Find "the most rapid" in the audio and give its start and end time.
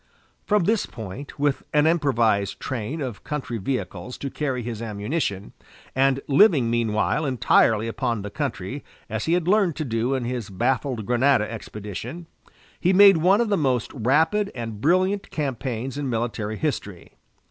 13.49-14.51